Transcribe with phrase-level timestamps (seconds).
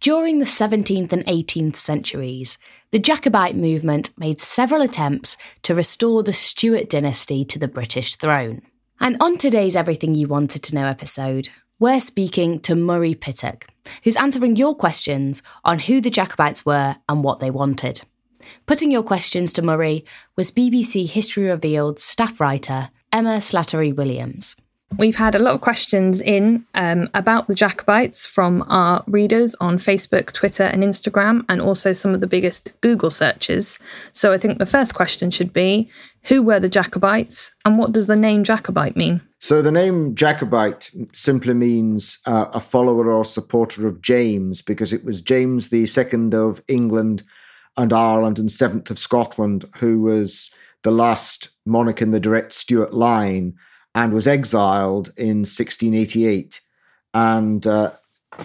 [0.00, 2.56] During the 17th and 18th centuries,
[2.90, 8.62] the Jacobite movement made several attempts to restore the Stuart dynasty to the British throne.
[8.98, 13.66] And on today's Everything You Wanted to Know episode, we're speaking to Murray Pittock,
[14.02, 18.00] who's answering your questions on who the Jacobites were and what they wanted.
[18.64, 24.56] Putting your questions to Murray was BBC History Revealed staff writer Emma Slattery Williams.
[24.98, 29.78] We've had a lot of questions in um, about the Jacobites from our readers on
[29.78, 33.78] Facebook, Twitter, and Instagram, and also some of the biggest Google searches.
[34.12, 35.88] So I think the first question should be
[36.24, 39.22] Who were the Jacobites, and what does the name Jacobite mean?
[39.38, 45.04] So the name Jacobite simply means uh, a follower or supporter of James, because it
[45.04, 47.22] was James the second of England
[47.76, 50.50] and Ireland and seventh of Scotland who was
[50.82, 53.54] the last monarch in the direct Stuart line
[53.94, 56.60] and was exiled in 1688.
[57.12, 57.92] And uh,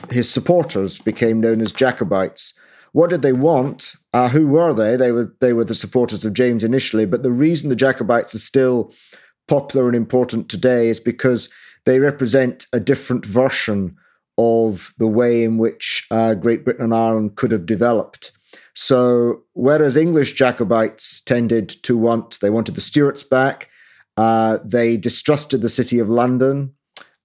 [0.09, 2.53] his supporters became known as Jacobites.
[2.91, 3.95] What did they want?
[4.13, 4.95] Uh, who were they?
[4.95, 8.39] They were they were the supporters of James initially, but the reason the Jacobites are
[8.39, 8.94] still
[9.47, 11.50] popular and important today is because
[11.85, 13.97] they represent a different version
[14.38, 18.31] of the way in which uh, Great Britain and Ireland could have developed.
[18.73, 23.69] So, whereas English Jacobites tended to want, they wanted the Stuarts back,
[24.18, 26.74] uh, they distrusted the city of London.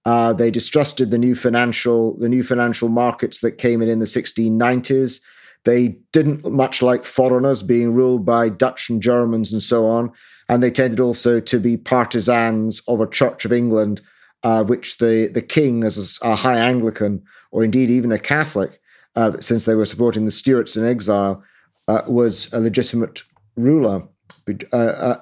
[0.05, 4.05] Uh, they distrusted the new financial the new financial markets that came in in the
[4.05, 5.21] 1690s.
[5.63, 10.11] They didn't much like foreigners being ruled by Dutch and Germans and so on,
[10.49, 14.01] and they tended also to be partisans of a Church of England,
[14.43, 18.79] uh, which the the king, as a, high Anglican or indeed even a Catholic,
[19.15, 21.43] uh, since they were supporting the Stuarts in exile,
[21.87, 23.23] uh, was a legitimate
[23.55, 24.07] ruler.
[24.73, 25.21] Uh, uh,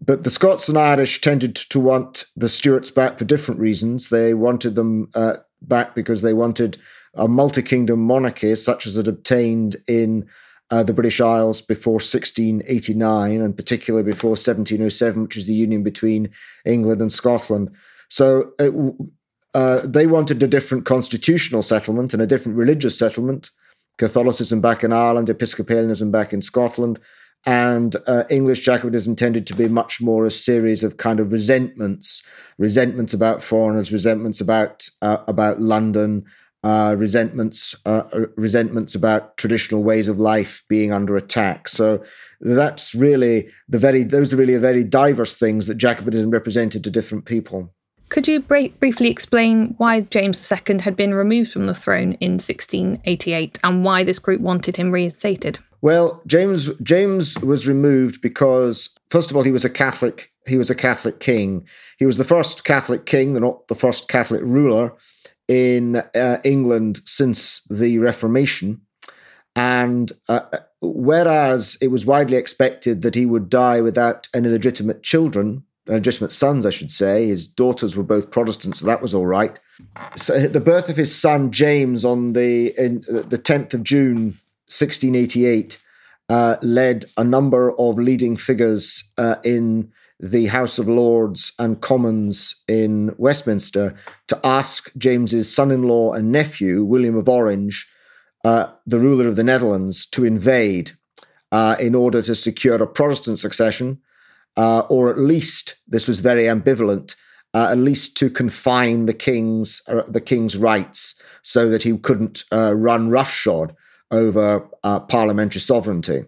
[0.00, 4.08] but the Scots and Irish tended to want the Stuarts back for different reasons.
[4.08, 6.78] They wanted them uh, back because they wanted
[7.14, 10.28] a multi kingdom monarchy, such as it obtained in
[10.70, 16.30] uh, the British Isles before 1689, and particularly before 1707, which is the union between
[16.64, 17.70] England and Scotland.
[18.08, 18.72] So it,
[19.54, 23.50] uh, they wanted a different constitutional settlement and a different religious settlement
[23.96, 27.00] Catholicism back in Ireland, Episcopalianism back in Scotland
[27.48, 32.22] and uh, English Jacobitism tended to be much more a series of kind of resentments,
[32.58, 36.26] resentments about foreigners, resentments about uh, about London,
[36.62, 41.68] uh, resentments uh, uh, resentments about traditional ways of life being under attack.
[41.68, 42.04] So
[42.42, 47.24] that's really the very those are really very diverse things that Jacobitism represented to different
[47.24, 47.72] people.
[48.10, 53.58] Could you briefly explain why James II had been removed from the throne in 1688
[53.64, 55.58] and why this group wanted him reinstated?
[55.80, 60.70] Well, James James was removed because first of all he was a Catholic he was
[60.70, 61.66] a Catholic king.
[61.98, 64.94] He was the first Catholic king, not the first Catholic ruler
[65.46, 68.82] in uh, England since the Reformation.
[69.54, 70.42] And uh,
[70.80, 76.64] whereas it was widely expected that he would die without any legitimate children, legitimate sons,
[76.64, 79.58] I should say, his daughters were both Protestants, so that was all right.
[80.14, 85.78] So the birth of his son James on the in, the 10th of June, 1688,
[86.28, 92.56] uh, led a number of leading figures uh, in the House of Lords and Commons
[92.66, 93.94] in Westminster
[94.26, 97.88] to ask James's son-in-law and nephew, William of Orange,
[98.44, 100.92] uh, the ruler of the Netherlands, to invade
[101.52, 104.00] uh, in order to secure a Protestant succession,
[104.56, 107.14] uh, or at least this was very ambivalent,
[107.54, 112.44] uh, at least to confine the king's uh, the king's rights so that he couldn't
[112.52, 113.74] uh, run roughshod
[114.10, 114.60] over
[115.08, 116.24] parliamentary sovereignty.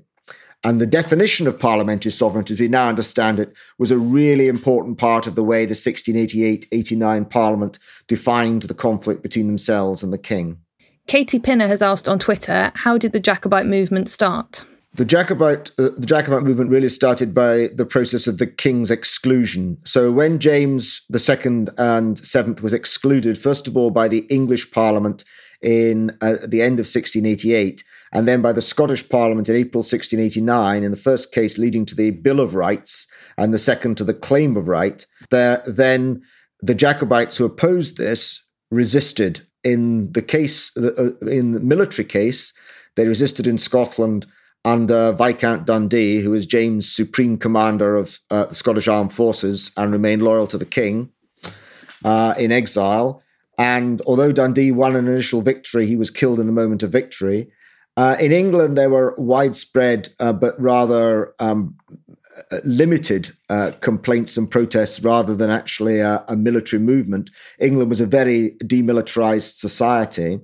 [0.63, 4.99] And the definition of parliamentary sovereignty, as we now understand it, was a really important
[4.99, 10.19] part of the way the 1688 89 Parliament defined the conflict between themselves and the
[10.19, 10.59] king.
[11.07, 14.65] Katie Pinner has asked on Twitter How did the Jacobite movement start?
[14.95, 19.79] The Jacobite, uh, the Jacobite movement really started by the process of the king's exclusion.
[19.85, 25.25] So when James II and Seventh was excluded, first of all by the English Parliament
[25.63, 30.83] in uh, the end of 1688, and then by the Scottish Parliament in April 1689,
[30.83, 34.15] in the first case leading to the Bill of Rights and the second to the
[34.15, 36.23] Claim of Right, there, then
[36.61, 39.47] the Jacobites who opposed this resisted.
[39.63, 42.53] In the case, uh, in the military case,
[42.97, 44.27] they resisted in Scotland
[44.65, 49.93] under Viscount Dundee, who was James' supreme commander of uh, the Scottish Armed Forces and
[49.93, 51.11] remained loyal to the king
[52.05, 53.23] uh, in exile.
[53.61, 57.51] And although Dundee won an initial victory, he was killed in the moment of victory.
[57.95, 61.77] Uh, in England, there were widespread uh, but rather um,
[62.65, 67.29] limited uh, complaints and protests rather than actually a, a, military movement.
[67.59, 70.41] England was a very demilitarized society.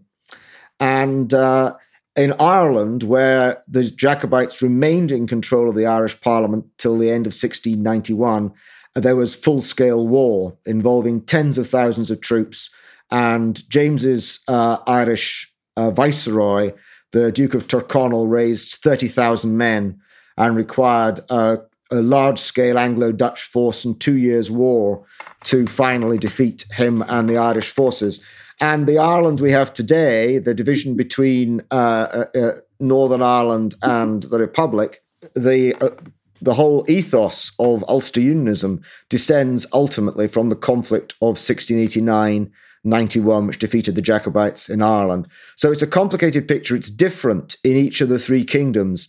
[0.78, 1.74] And uh,
[2.16, 7.26] in Ireland, where the Jacobites remained in control of the Irish Parliament till the end
[7.26, 8.52] of 1691,
[8.94, 12.68] there was full scale war involving tens of thousands of troops.
[13.10, 16.72] And James's uh, Irish uh, viceroy
[17.12, 19.98] the Duke of Tyrconnell raised 30,000 men
[20.36, 21.58] and required a,
[21.90, 25.06] a large scale Anglo Dutch force and two years' war
[25.44, 28.20] to finally defeat him and the Irish forces.
[28.60, 34.24] And the Ireland we have today, the division between uh, uh, uh Northern Ireland and
[34.24, 35.02] the Republic,
[35.34, 35.90] the uh,
[36.42, 42.52] the whole ethos of Ulster Unionism descends ultimately from the conflict of 1689
[42.86, 45.28] 91, which defeated the Jacobites in Ireland.
[45.56, 46.76] So it's a complicated picture.
[46.76, 49.08] It's different in each of the three kingdoms.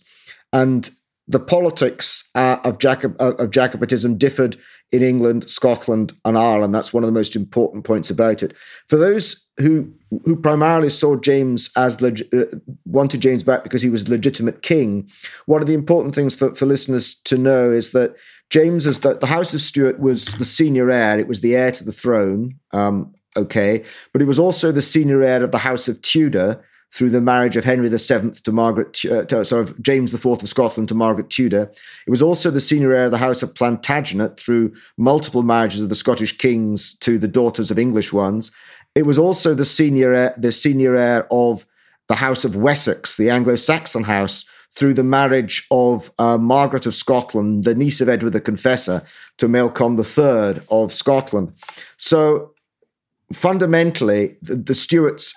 [0.52, 0.90] And
[1.28, 4.56] the politics uh, of, Jacob, uh, of Jacobitism differed
[4.90, 6.74] in England, Scotland, and Ireland.
[6.74, 8.54] That's one of the most important points about it.
[8.88, 9.92] For those who
[10.24, 12.44] who primarily saw James as leg- uh,
[12.86, 15.10] wanted James back because he was legitimate king,
[15.44, 18.14] one of the important things for, for listeners to know is that
[18.48, 21.72] James is that the House of Stuart was the senior heir; it was the heir
[21.72, 22.54] to the throne.
[22.72, 27.10] Um, okay, but he was also the senior heir of the House of Tudor through
[27.10, 30.94] the marriage of Henry VII to Margaret, uh, to, sorry, James IV of Scotland to
[30.94, 31.70] Margaret Tudor.
[32.06, 35.90] It was also the senior heir of the House of Plantagenet through multiple marriages of
[35.90, 38.50] the Scottish kings to the daughters of English ones.
[38.94, 41.66] It was also the senior heir, the senior heir of
[42.08, 47.64] the House of Wessex, the Anglo-Saxon house, through the marriage of uh, Margaret of Scotland,
[47.64, 49.02] the niece of Edward the Confessor,
[49.38, 51.52] to Malcolm III of Scotland.
[51.96, 52.54] So
[53.32, 55.34] fundamentally, the, the Stuarts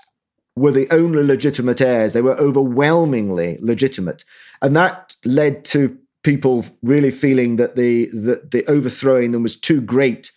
[0.56, 2.14] were the only legitimate heirs.
[2.14, 4.24] They were overwhelmingly legitimate.
[4.62, 9.82] And that led to people really feeling that the, the, the overthrowing them was too
[9.82, 10.32] great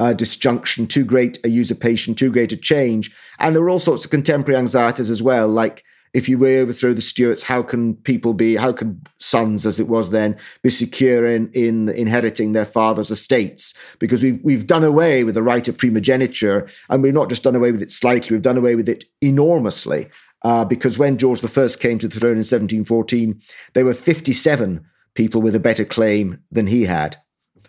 [0.00, 3.14] a disjunction, too great a usurpation, too great a change.
[3.38, 7.00] And there were all sorts of contemporary anxieties as well, like if you overthrow the
[7.00, 11.50] Stuarts, how can people be, how can sons, as it was then, be secure in,
[11.52, 13.74] in inheriting their father's estates?
[13.98, 17.54] Because we've, we've done away with the right of primogeniture, and we've not just done
[17.54, 20.08] away with it slightly, we've done away with it enormously.
[20.42, 23.40] Uh, because when George I came to the throne in 1714,
[23.74, 27.16] there were 57 people with a better claim than he had.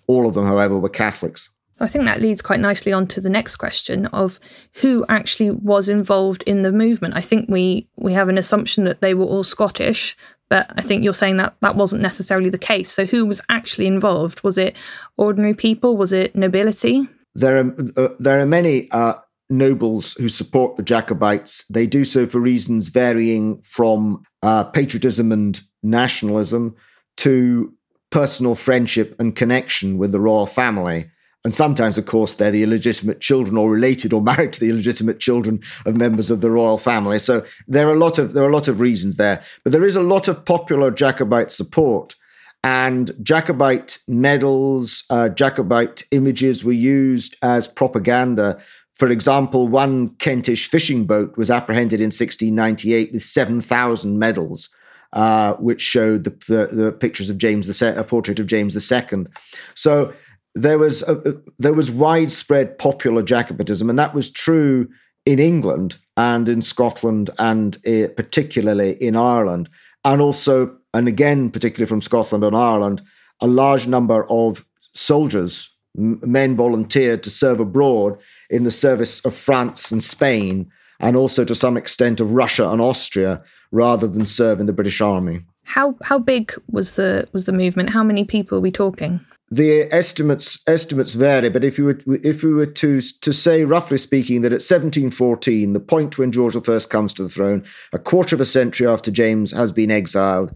[0.07, 1.49] All of them, however, were Catholics.
[1.81, 4.39] I think that leads quite nicely on to the next question of
[4.75, 7.15] who actually was involved in the movement.
[7.15, 10.15] I think we we have an assumption that they were all Scottish,
[10.49, 12.91] but I think you're saying that that wasn't necessarily the case.
[12.91, 14.43] So who was actually involved?
[14.43, 14.77] Was it
[15.17, 15.97] ordinary people?
[15.97, 17.07] Was it nobility?
[17.35, 19.13] There are uh, there are many uh,
[19.49, 21.65] nobles who support the Jacobites.
[21.69, 26.75] They do so for reasons varying from uh, patriotism and nationalism
[27.17, 27.73] to
[28.09, 31.09] personal friendship and connection with the royal family.
[31.43, 35.19] And sometimes, of course, they're the illegitimate children or related or married to the illegitimate
[35.19, 37.19] children of members of the royal family.
[37.19, 39.43] So there are a lot of there are a lot of reasons there.
[39.63, 42.15] But there is a lot of popular Jacobite support.
[42.63, 48.61] And Jacobite medals, uh, Jacobite images were used as propaganda.
[48.93, 54.69] For example, one Kentish fishing boat was apprehended in 1698 with 7,000 medals,
[55.13, 59.25] uh, which showed the, the, the, pictures of James the a portrait of James II.
[59.73, 60.13] So
[60.55, 64.89] there was a, there was widespread popular Jacobitism, and that was true
[65.25, 69.69] in England and in Scotland and uh, particularly in Ireland,
[70.03, 73.01] and also and again particularly from Scotland and Ireland,
[73.39, 78.17] a large number of soldiers, m- men volunteered to serve abroad
[78.49, 82.81] in the service of France and Spain, and also to some extent of Russia and
[82.81, 83.41] Austria,
[83.71, 85.41] rather than serve in the British Army.
[85.63, 87.91] How how big was the was the movement?
[87.91, 89.21] How many people are we talking?
[89.51, 93.97] The estimates estimates vary, but if you were if we were to to say roughly
[93.97, 98.33] speaking that at 1714, the point when George I comes to the throne, a quarter
[98.33, 100.55] of a century after James has been exiled,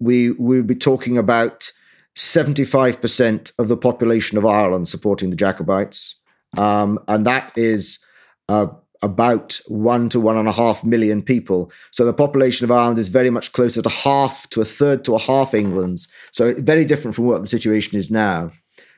[0.00, 1.70] we we would be talking about
[2.16, 6.16] 75% of the population of Ireland supporting the Jacobites,
[6.58, 8.00] um, and that is
[8.48, 8.66] uh,
[9.02, 11.70] about one to one and a half million people.
[11.90, 15.14] So the population of Ireland is very much closer to half to a third to
[15.14, 16.08] a half England's.
[16.30, 18.50] So very different from what the situation is now.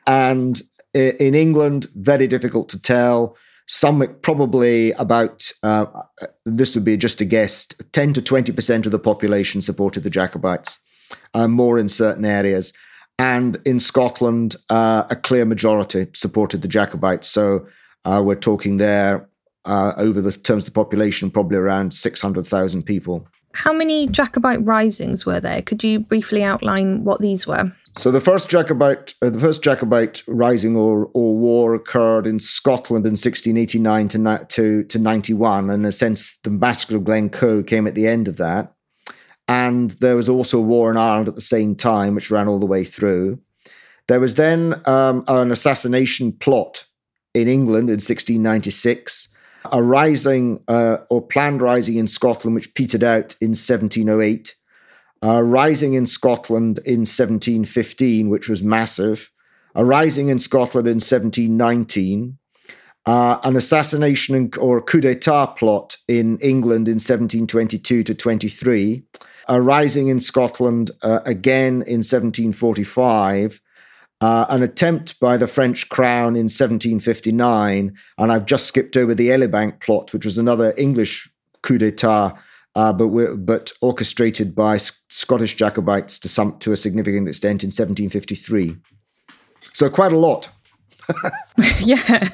[0.06, 0.61] And
[0.92, 3.37] in England, very difficult to tell.
[3.66, 5.87] Some probably about uh,
[6.44, 10.80] this would be just a guess 10 to 20% of the population supported the Jacobites,
[11.32, 12.75] uh, more in certain areas.
[13.18, 17.28] And in Scotland, uh, a clear majority supported the Jacobites.
[17.28, 17.66] So
[18.04, 19.28] uh, we're talking there
[19.64, 23.26] uh, over the terms of the population, probably around 600,000 people.
[23.54, 25.62] How many Jacobite risings were there?
[25.62, 27.73] Could you briefly outline what these were?
[27.97, 33.06] So the first Jacobite, uh, the first Jacobite rising or, or war occurred in Scotland
[33.06, 35.71] in 1689 to, to, to 91.
[35.71, 38.75] And in a sense, the massacre of Glencoe came at the end of that.
[39.47, 42.59] And there was also a war in Ireland at the same time, which ran all
[42.59, 43.38] the way through.
[44.09, 46.87] There was then um, an assassination plot
[47.33, 49.28] in England in 1696
[49.73, 54.54] a rising uh, or planned rising in Scotland, which petered out in 1708,
[55.23, 59.30] a rising in Scotland in 1715, which was massive,
[59.75, 62.38] a rising in Scotland in 1719,
[63.06, 69.02] uh, an assassination in, or coup d'etat plot in England in 1722 to 23,
[69.49, 73.61] a rising in Scotland uh, again in 1745,
[74.24, 79.28] uh, an attempt by the French crown in 1759, and I've just skipped over the
[79.28, 81.30] Elibank plot, which was another English
[81.62, 82.34] coup d'état,
[82.74, 83.08] uh, but
[83.44, 84.78] but orchestrated by
[85.10, 88.78] Scottish Jacobites to some to a significant extent in 1753.
[89.74, 90.48] So quite a lot.
[91.80, 92.30] yeah.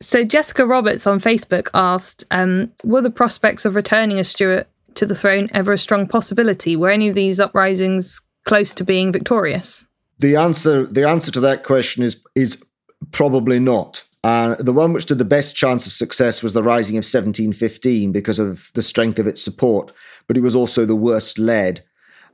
[0.00, 5.04] So Jessica Roberts on Facebook asked, um, "Were the prospects of returning a Stuart to
[5.04, 6.74] the throne ever a strong possibility?
[6.74, 9.84] Were any of these uprisings close to being victorious?"
[10.18, 12.62] The answer, the answer to that question is is
[13.12, 14.04] probably not.
[14.24, 18.10] Uh, the one which stood the best chance of success was the rising of 1715
[18.10, 19.92] because of the strength of its support,
[20.26, 21.84] but it was also the worst led.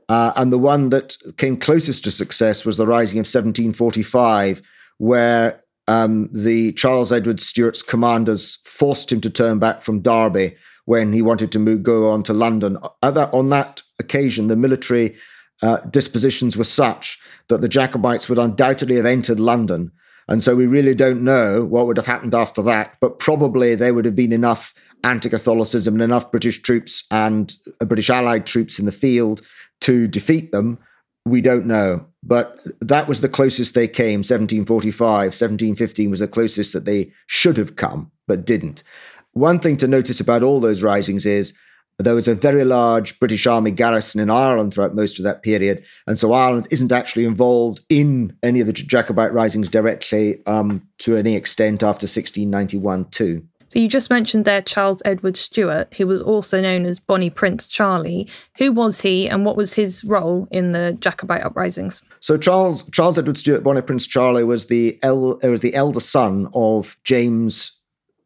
[0.09, 4.61] Uh, and the one that came closest to success was the rising of 1745,
[4.97, 11.13] where um, the Charles Edward Stuart's commanders forced him to turn back from Derby when
[11.13, 12.77] he wanted to move, go on to London.
[13.01, 15.15] That, on that occasion, the military
[15.63, 17.17] uh, dispositions were such
[17.47, 19.91] that the Jacobites would undoubtedly have entered London.
[20.27, 23.93] And so we really don't know what would have happened after that, but probably there
[23.93, 28.77] would have been enough anti Catholicism and enough British troops and uh, British allied troops
[28.77, 29.41] in the field
[29.81, 30.79] to defeat them.
[31.25, 32.07] We don't know.
[32.21, 35.07] But that was the closest they came 1745.
[35.07, 38.83] 1715 was the closest that they should have come, but didn't.
[39.31, 41.53] One thing to notice about all those risings is
[41.99, 45.83] there was a very large British Army garrison in Ireland throughout most of that period.
[46.07, 51.15] And so Ireland isn't actually involved in any of the Jacobite risings directly um, to
[51.15, 53.47] any extent after 1691, too.
[53.73, 57.67] So you just mentioned there Charles Edward Stuart, who was also known as Bonnie Prince
[57.67, 58.29] Charlie.
[58.59, 62.03] Who was he and what was his role in the Jacobite uprisings?
[62.19, 66.49] So Charles Charles Edward Stuart Bonnie Prince Charlie was the el- was the elder son
[66.53, 67.72] of James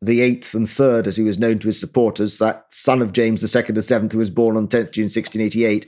[0.01, 3.41] the eighth and third, as he was known to his supporters, that son of James
[3.41, 5.87] the second and seventh, who was born on 10th June 1688.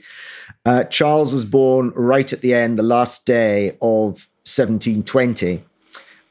[0.64, 5.62] Uh, Charles was born right at the end, the last day of 1720,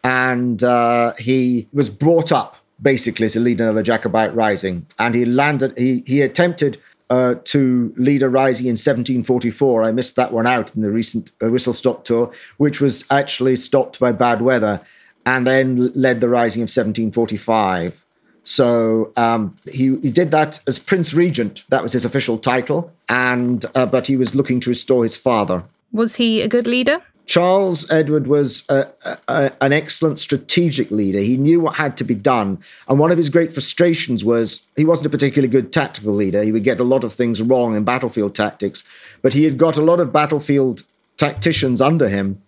[0.04, 4.86] and uh, he was brought up basically as a leader of the Jacobite rising.
[4.98, 9.84] And he landed, he, he attempted uh, to lead a rising in 1744.
[9.84, 14.00] I missed that one out in the recent whistle stop tour, which was actually stopped
[14.00, 14.82] by bad weather,
[15.30, 18.04] and then led the rising of 1745.
[18.44, 21.66] So um, he, he did that as Prince Regent.
[21.70, 25.64] That was his official title, and uh, but he was looking to restore his father.
[25.92, 27.02] Was he a good leader?
[27.28, 28.88] Charles Edward was a,
[29.28, 31.20] a, an excellent strategic leader.
[31.20, 32.58] He knew what had to be done.
[32.88, 36.42] And one of his great frustrations was he wasn't a particularly good tactical leader.
[36.42, 38.84] He would get a lot of things wrong in battlefield tactics,
[39.22, 40.82] but he had got a lot of battlefield
[41.18, 42.42] tacticians under him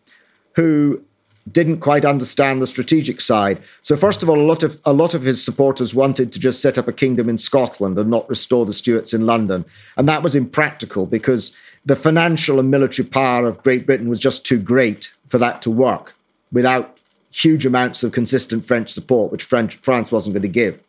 [0.56, 1.04] who
[1.52, 3.62] didn't quite understand the strategic side.
[3.82, 6.62] So first of all, a lot of a lot of his supporters wanted to just
[6.62, 9.66] set up a kingdom in Scotland and not restore the Stuarts in London,
[9.98, 11.56] and that was impractical because
[11.86, 15.72] the financial and military power of Great Britain was just too great for that to
[15.72, 16.16] work
[16.52, 17.00] without
[17.32, 20.80] huge amounts of consistent French support, which French, France wasn't going to give.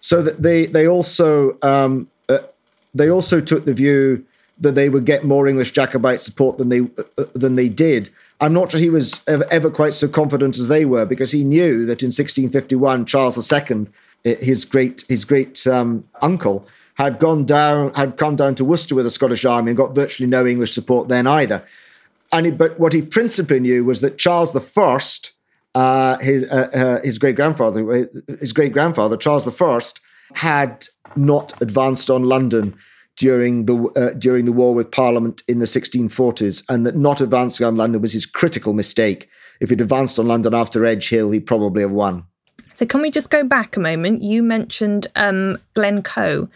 [0.00, 2.38] So that they they also um, uh,
[2.94, 4.24] they also took the view
[4.58, 6.80] that they would get more English Jacobite support than they
[7.18, 8.10] uh, than they did.
[8.40, 11.86] I'm not sure he was ever, quite so confident as they were because he knew
[11.86, 13.86] that in 1651 Charles II,
[14.24, 19.04] his great his great um, uncle, had gone down, had come down to Worcester with
[19.04, 21.64] the Scottish army and got virtually no English support then either.
[22.32, 25.32] And but what he principally knew was that Charles I,
[25.74, 28.08] uh, his uh, uh, his great grandfather,
[28.40, 29.80] his great grandfather Charles I,
[30.34, 32.76] had not advanced on London
[33.16, 37.66] during the uh, during the war with Parliament in the 1640s, and that not advancing
[37.66, 39.28] on London was his critical mistake.
[39.60, 42.24] If he'd advanced on London after Edge Hill, he'd probably have won.
[42.74, 44.22] So, can we just go back a moment?
[44.22, 46.48] You mentioned um, Glencoe.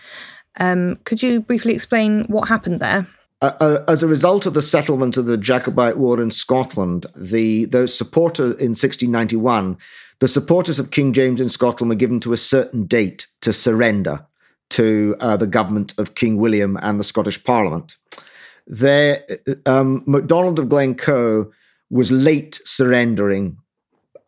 [0.58, 3.06] Um, could you briefly explain what happened there?
[3.40, 7.64] Uh, uh, as a result of the settlement of the Jacobite War in Scotland, the
[7.64, 9.78] those supporters in 1691,
[10.18, 14.26] the supporters of King James in Scotland were given to a certain date to surrender
[14.70, 17.96] to uh, the government of King William and the Scottish Parliament.
[18.66, 19.22] There,
[19.66, 21.50] um, MacDonald of Glencoe
[21.90, 23.56] was late surrendering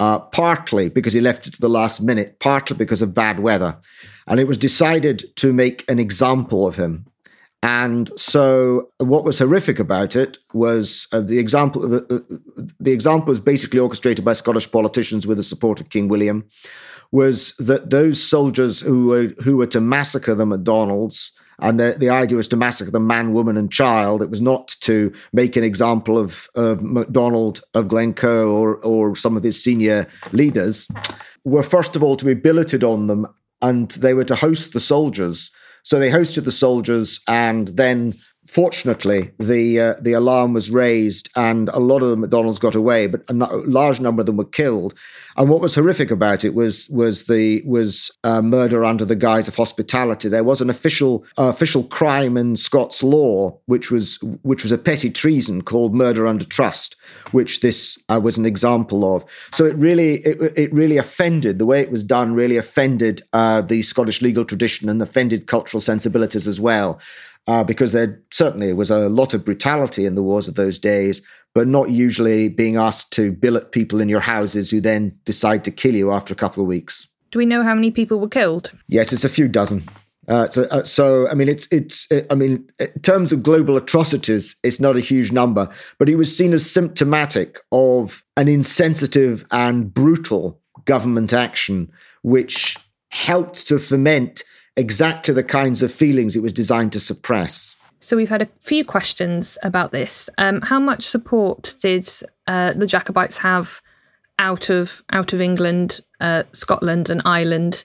[0.03, 3.77] uh, partly because he left it to the last minute, partly because of bad weather.
[4.27, 7.07] And it was decided to make an example of him.
[7.63, 11.83] And so, what was horrific about it was uh, the example.
[11.83, 16.09] The, uh, the example was basically orchestrated by Scottish politicians with the support of King
[16.09, 16.45] William.
[17.13, 22.09] Was that those soldiers who were who were to massacre the MacDonalds and the, the
[22.09, 24.21] idea was to massacre the man, woman, and child.
[24.21, 29.37] It was not to make an example of, of MacDonald of Glencoe or, or some
[29.37, 30.89] of his senior leaders.
[31.45, 33.29] Were first of all to be billeted on them,
[33.61, 35.53] and they were to host the soldiers.
[35.85, 38.15] So they hosted the soldiers, and then
[38.53, 43.07] fortunately, the uh, the alarm was raised, and a lot of the MacDonalds got away,
[43.07, 44.95] but a large number of them were killed.
[45.39, 49.49] And what was horrific about it was was the was uh, murder under the guise
[49.49, 50.29] of hospitality.
[50.29, 54.79] There was an official uh, official crime in Scots law, which was which was a
[54.79, 56.95] petty treason called murder under trust,
[57.31, 59.25] which this uh, was an example of.
[59.53, 62.35] So it really it, it really offended the way it was done.
[62.35, 67.01] Really offended uh, the Scottish legal tradition and offended cultural sensibilities as well
[67.47, 71.23] uh, because there certainly was a lot of brutality in the wars of those days,
[71.55, 75.71] but not usually being asked to billet people in your houses who then decide to
[75.71, 77.07] kill you after a couple of weeks.
[77.31, 78.73] Do we know how many people were killed?
[78.89, 79.89] Yes, it's a few dozen.
[80.29, 82.07] Uh, so, uh, so, I mean, it's it's.
[82.31, 86.35] I mean, in terms of global atrocities, it's not a huge number, but it was
[86.35, 91.91] seen as symptomatic of an insensitive and brutal government action,
[92.23, 92.77] which
[93.11, 94.45] helped to foment
[94.77, 97.77] exactly the kinds of feelings it was designed to suppress.
[98.01, 100.29] So we've had a few questions about this.
[100.37, 102.09] Um, how much support did
[102.47, 103.81] uh, the Jacobites have
[104.39, 107.85] out of out of England, uh, Scotland, and Ireland?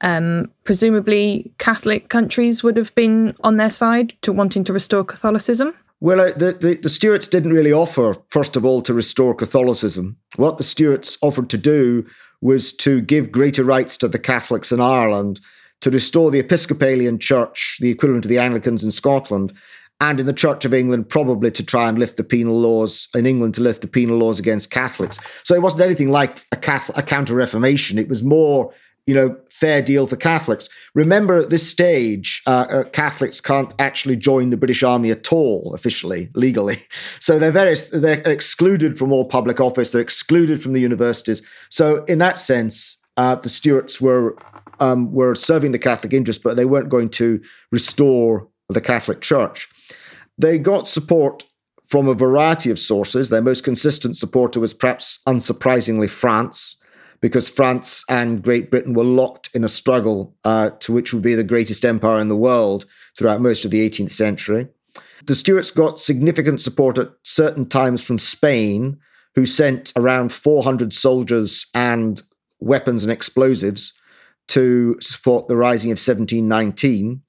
[0.00, 5.74] Um, presumably, Catholic countries would have been on their side to wanting to restore Catholicism.
[6.00, 10.16] Well, uh, the, the, the Stuarts didn't really offer, first of all, to restore Catholicism.
[10.34, 12.04] What the Stuarts offered to do
[12.40, 15.40] was to give greater rights to the Catholics in Ireland
[15.82, 19.52] to restore the Episcopalian Church, the equivalent of the Anglicans in Scotland,
[20.00, 23.26] and in the Church of England, probably to try and lift the penal laws in
[23.26, 25.18] England to lift the penal laws against Catholics.
[25.44, 27.98] So it wasn't anything like a, Catholic, a counter Reformation.
[27.98, 28.72] It was more
[29.06, 30.68] you know, fair deal for Catholics.
[30.94, 35.72] Remember, at this stage, uh, uh, Catholics can't actually join the British Army at all,
[35.74, 36.78] officially, legally.
[37.18, 39.90] So they're very they're excluded from all public office.
[39.90, 41.40] They're excluded from the universities.
[41.68, 44.36] So in that sense, uh, the Stuarts were
[44.80, 49.68] um, were serving the Catholic interest, but they weren't going to restore the Catholic Church.
[50.38, 51.44] They got support
[51.84, 53.28] from a variety of sources.
[53.28, 56.76] Their most consistent supporter was perhaps unsurprisingly France
[57.20, 61.34] because France and Great Britain were locked in a struggle uh, to which would be
[61.34, 62.84] the greatest empire in the world
[63.16, 64.68] throughout most of the 18th century.
[65.24, 68.98] The Stuarts got significant support at certain times from Spain,
[69.34, 72.20] who sent around 400 soldiers and
[72.58, 73.92] weapons and explosives
[74.48, 77.22] to support the rising of 1719.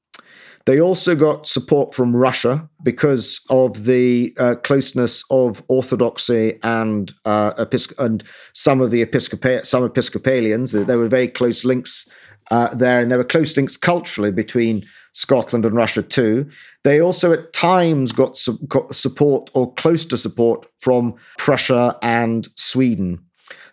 [0.66, 7.54] They also got support from Russia because of the uh, closeness of Orthodoxy and uh,
[7.56, 8.24] Episc- and
[8.54, 10.72] some of the Episcopal some Episcopalians.
[10.72, 12.08] There were very close links
[12.50, 16.50] uh, there, and there were close links culturally between Scotland and Russia too.
[16.84, 22.48] They also at times got, su- got support or close to support from Prussia and
[22.56, 23.20] Sweden.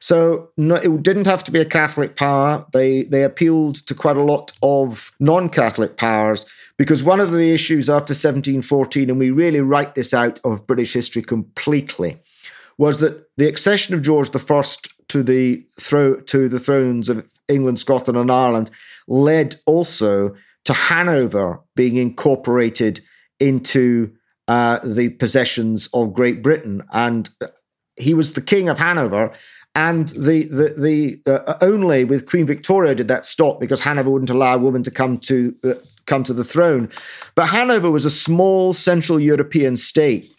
[0.01, 2.67] So no, it didn't have to be a Catholic power.
[2.73, 6.47] They they appealed to quite a lot of non-Catholic powers
[6.79, 10.95] because one of the issues after 1714, and we really write this out of British
[10.95, 12.19] history completely,
[12.79, 14.63] was that the accession of George I
[15.09, 18.71] to the thro- to the thrones of England, Scotland, and Ireland
[19.07, 20.35] led also
[20.65, 23.03] to Hanover being incorporated
[23.39, 24.13] into
[24.49, 27.29] uh, the possessions of Great Britain, and
[27.97, 29.33] he was the king of Hanover.
[29.75, 34.31] And the the the uh, only with Queen Victoria did that stop because Hanover wouldn't
[34.31, 35.75] allow a woman to come to uh,
[36.07, 36.91] come to the throne.
[37.37, 40.35] But Hanover was a small Central European state.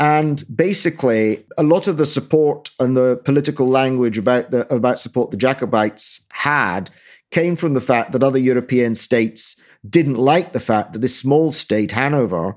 [0.00, 5.30] And basically, a lot of the support and the political language about the about support
[5.30, 6.90] the Jacobites had
[7.30, 9.56] came from the fact that other European states
[9.88, 12.56] didn't like the fact that this small state, Hanover,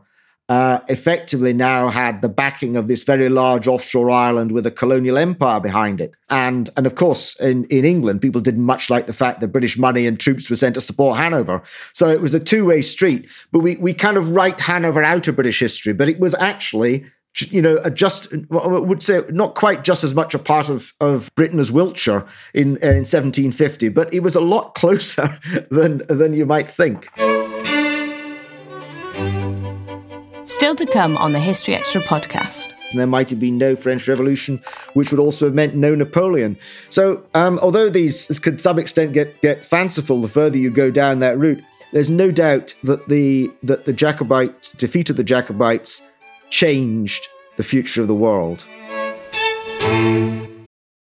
[0.49, 5.17] uh, effectively now had the backing of this very large offshore island with a colonial
[5.17, 6.13] empire behind it.
[6.29, 9.77] And, and of course, in, in England, people didn't much like the fact that British
[9.77, 11.61] money and troops were sent to support Hanover.
[11.91, 13.29] So it was a two way street.
[13.51, 17.05] But we, we kind of write Hanover out of British history, but it was actually
[17.49, 21.29] you know, just I would say not quite just as much a part of, of
[21.35, 25.37] Britain as Wiltshire in in 1750, but it was a lot closer
[25.69, 27.07] than than you might think.
[30.67, 32.73] Still to come on the History Extra podcast.
[32.91, 34.61] And there might have been no French Revolution,
[34.95, 36.57] which would also have meant no Napoleon.
[36.89, 40.91] So, um, although these could, to some extent, get, get fanciful the further you go
[40.91, 46.01] down that route, there's no doubt that the that the Jacobites defeat of the Jacobites
[46.49, 48.67] changed the future of the world.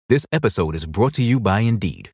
[0.09, 2.11] This episode is brought to you by Indeed.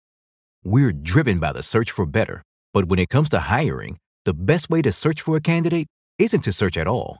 [0.65, 4.69] We're driven by the search for better, but when it comes to hiring, the best
[4.69, 7.19] way to search for a candidate isn't to search at all.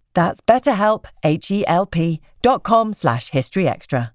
[0.13, 4.11] That's betterhelp, H-E-L-P dot com slash historyextra.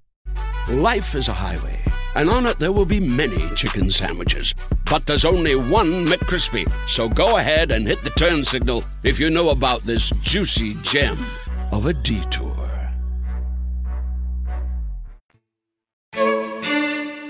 [0.68, 1.80] Life is a highway,
[2.16, 4.54] and on it there will be many chicken sandwiches.
[4.90, 6.70] But there's only one McCrispy.
[6.88, 11.16] So go ahead and hit the turn signal if you know about this juicy gem
[11.72, 12.75] of a detour.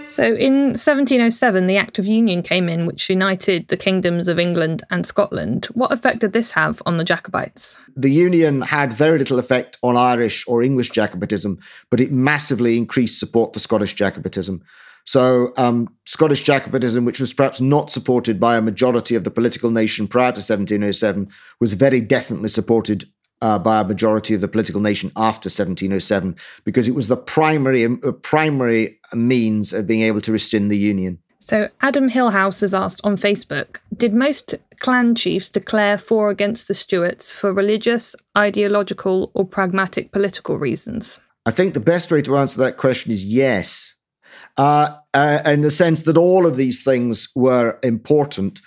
[0.09, 4.83] So in 1707, the Act of Union came in, which united the kingdoms of England
[4.89, 5.67] and Scotland.
[5.75, 7.77] What effect did this have on the Jacobites?
[7.97, 11.59] The Union had very little effect on Irish or English Jacobitism,
[11.91, 14.63] but it massively increased support for Scottish Jacobitism.
[15.07, 19.71] So, um, Scottish Jacobitism, which was perhaps not supported by a majority of the political
[19.71, 21.29] nation prior to 1707,
[21.61, 23.09] was very definitely supported
[23.43, 27.85] uh, by a majority of the political nation after 1707 because it was the primary
[27.85, 31.19] uh, primary means of being able to rescind the union.
[31.39, 36.67] So Adam Hillhouse has asked on Facebook, did most clan chiefs declare for or against
[36.67, 41.21] the Stuarts for religious, ideological or pragmatic political reasons?
[41.45, 43.95] I think the best way to answer that question is yes
[44.57, 48.61] uh, uh, in the sense that all of these things were important.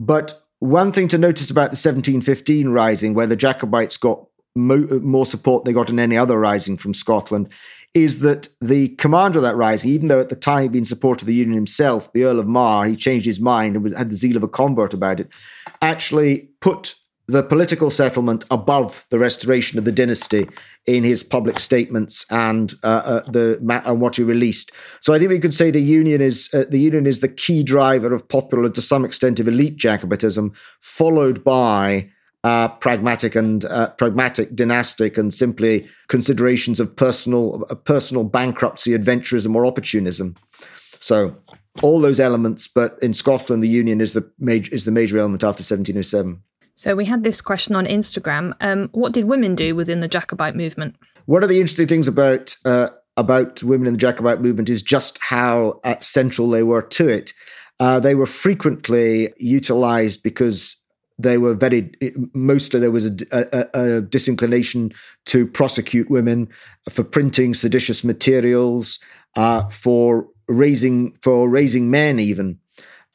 [0.00, 4.94] But one thing to notice about the 1715 rising, where the Jacobites got mo- uh,
[4.94, 7.50] more support they got in any other rising from Scotland,
[7.92, 11.22] is that the commander of that rising, even though at the time he'd been supporter
[11.22, 14.16] of the Union himself, the Earl of Mar, he changed his mind and had the
[14.16, 15.28] zeal of a convert about it,
[15.82, 16.94] actually put
[17.26, 20.46] the political settlement above the restoration of the dynasty
[20.86, 24.70] in his public statements and uh, uh, the and what he released.
[25.00, 27.62] So I think we could say the union is uh, the union is the key
[27.62, 32.10] driver of popular, to some extent, of elite Jacobitism, followed by
[32.44, 39.64] uh, pragmatic and uh, pragmatic, dynastic, and simply considerations of personal personal bankruptcy, adventurism, or
[39.64, 40.36] opportunism.
[41.00, 41.34] So
[41.82, 45.42] all those elements, but in Scotland, the union is the major is the major element
[45.42, 46.42] after 1707.
[46.76, 48.54] So we had this question on Instagram.
[48.60, 50.96] Um, what did women do within the Jacobite movement?
[51.26, 55.18] One of the interesting things about uh, about women in the Jacobite movement is just
[55.20, 57.32] how uh, central they were to it.
[57.80, 60.76] Uh, they were frequently utilized because
[61.18, 61.92] they were very
[62.34, 64.92] mostly there was a, a, a, disinclination
[65.26, 66.48] to prosecute women
[66.90, 68.98] for printing seditious materials
[69.36, 72.58] uh, for raising for raising men even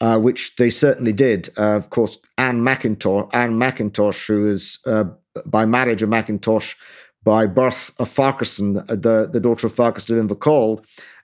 [0.01, 1.49] uh, which they certainly did.
[1.57, 5.05] Uh, of course, Anne Mackintosh, Anne Mackintosh, who is uh,
[5.45, 6.75] by marriage a Mackintosh,
[7.23, 10.83] by birth a Farquharson, uh, the, the daughter of Farquharson of Invercauld,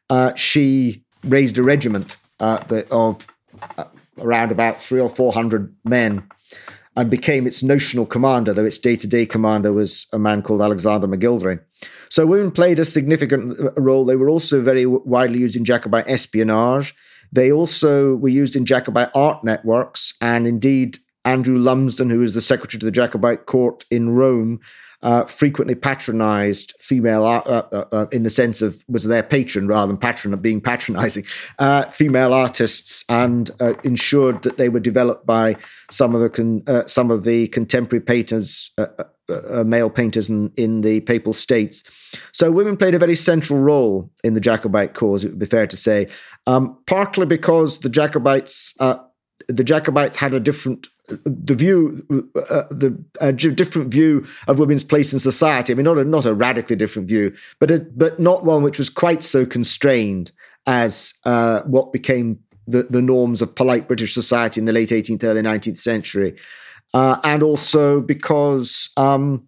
[0.10, 3.26] uh, she raised a regiment uh, of
[4.20, 6.28] around about three or four hundred men
[6.98, 10.62] and became its notional commander, though its day to day commander was a man called
[10.62, 11.60] Alexander MacGillivray.
[12.10, 14.06] So women played a significant role.
[14.06, 16.96] They were also very widely used in Jacobite espionage.
[17.36, 22.42] They also were used in Jacobite art networks, and indeed, Andrew Lumsden, who was the
[22.42, 24.62] secretary to the Jacobite court in Rome,
[25.02, 29.68] uh, frequently patronized female art uh, uh, uh, in the sense of was their patron
[29.68, 31.24] rather than patron of being patronizing
[31.60, 35.56] uh, female artists and uh, ensured that they were developed by
[35.92, 38.72] some of the con- some of the contemporary painters
[39.30, 41.84] uh, male painters in, in the Papal States.
[42.32, 45.24] So women played a very central role in the Jacobite cause.
[45.24, 46.08] It would be fair to say,
[46.48, 48.98] um, partly because the Jacobites uh,
[49.48, 52.04] the Jacobites had a different the view
[52.50, 55.72] uh, the different view of women's place in society.
[55.72, 58.80] I mean, not a not a radically different view, but a, but not one which
[58.80, 60.32] was quite so constrained
[60.66, 65.24] as uh, what became the, the norms of polite British society in the late 18th,
[65.24, 66.36] early 19th century
[66.96, 69.46] uh, and also because um,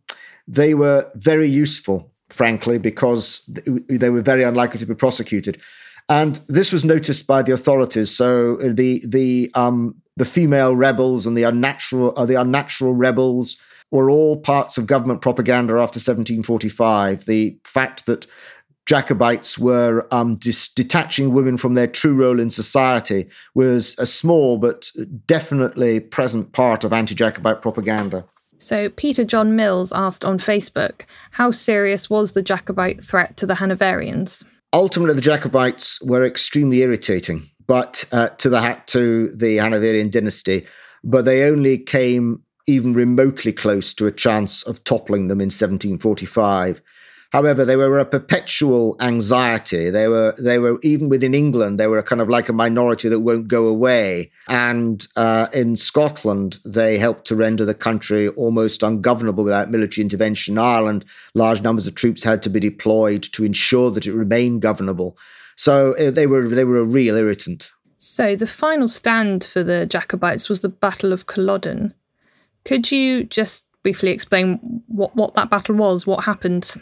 [0.50, 5.60] they were very useful, frankly, because they were very unlikely to be prosecuted.
[6.10, 8.14] And this was noticed by the authorities.
[8.16, 13.56] So uh, the the um, the female rebels and the unnatural uh, the unnatural rebels
[13.92, 17.26] were all parts of government propaganda after 1745.
[17.26, 18.28] The fact that
[18.88, 24.58] Jacobites were um, dis- detaching women from their true role in society was a small
[24.58, 24.92] but
[25.28, 28.26] definitely present part of anti Jacobite propaganda.
[28.60, 33.56] So, Peter John Mills asked on Facebook, how serious was the Jacobite threat to the
[33.56, 34.44] Hanoverians?
[34.74, 40.66] Ultimately, the Jacobites were extremely irritating, but uh, to the to the Hanoverian dynasty,
[41.04, 46.82] but they only came even remotely close to a chance of toppling them in 1745.
[47.38, 49.92] However, they were a perpetual anxiety.
[49.92, 53.20] They were, they were even within England, they were kind of like a minority that
[53.20, 54.32] won't go away.
[54.48, 60.56] And uh, in Scotland, they helped to render the country almost ungovernable without military intervention.
[60.56, 64.64] In Ireland, large numbers of troops had to be deployed to ensure that it remained
[64.64, 65.16] governable.
[65.56, 67.70] So uh, they were they were a real irritant.
[68.00, 71.94] So the final stand for the Jacobites was the Battle of Culloden.
[72.66, 76.08] Could you just briefly explain what, what that battle was?
[76.08, 76.74] What happened?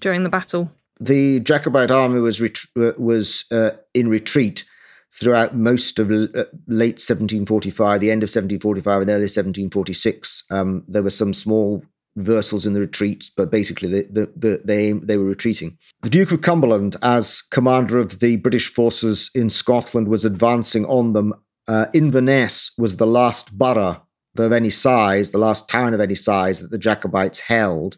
[0.00, 0.70] During the battle?
[1.00, 4.64] The Jacobite army was ret- uh, was uh, in retreat
[5.12, 10.44] throughout most of l- uh, late 1745, the end of 1745 and early 1746.
[10.50, 11.84] Um, there were some small
[12.16, 15.76] reversals in the retreats, but basically they, the, the, they, they were retreating.
[16.02, 21.12] The Duke of Cumberland, as commander of the British forces in Scotland, was advancing on
[21.12, 21.34] them.
[21.66, 24.02] Uh, Inverness was the last borough
[24.36, 27.96] of any size, the last town of any size that the Jacobites held.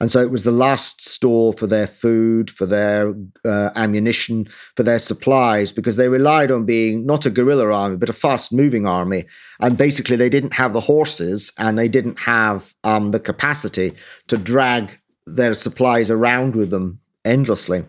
[0.00, 4.82] And so it was the last store for their food, for their uh, ammunition, for
[4.82, 8.86] their supplies, because they relied on being not a guerrilla army, but a fast moving
[8.86, 9.26] army.
[9.60, 13.92] And basically, they didn't have the horses and they didn't have um, the capacity
[14.28, 17.84] to drag their supplies around with them endlessly.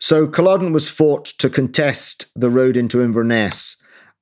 [0.00, 3.76] So Culloden was fought to contest the road into Inverness.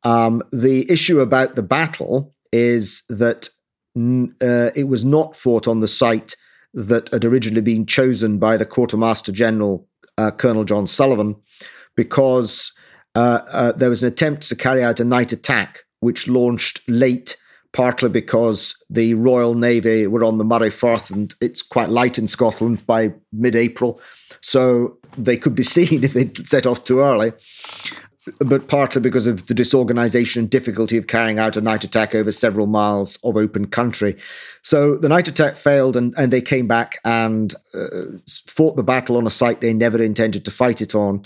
[0.04, 3.48] Um, the issue about the battle is that
[3.96, 6.36] uh, it was not fought on the site
[6.74, 9.86] that had originally been chosen by the Quartermaster General,
[10.18, 11.36] uh, Colonel John Sullivan,
[11.96, 12.72] because
[13.14, 17.36] uh, uh, there was an attempt to carry out a night attack, which launched late,
[17.72, 22.26] partly because the Royal Navy were on the Moray Firth and it's quite light in
[22.26, 24.00] Scotland by mid April.
[24.40, 27.32] So they could be seen if they set off too early
[28.38, 32.30] but partly because of the disorganization and difficulty of carrying out a night attack over
[32.30, 34.16] several miles of open country.
[34.62, 39.16] So the night attack failed, and, and they came back and uh, fought the battle
[39.16, 41.22] on a site they never intended to fight it on,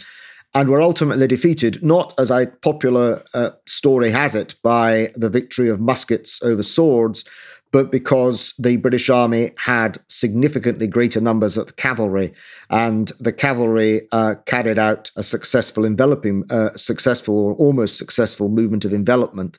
[0.54, 5.68] and were ultimately defeated, not as a popular uh, story has it, by the victory
[5.68, 7.24] of muskets over swords,
[7.74, 12.32] but because the British Army had significantly greater numbers of cavalry,
[12.70, 18.84] and the cavalry uh, carried out a successful enveloping, uh, successful or almost successful movement
[18.84, 19.58] of envelopment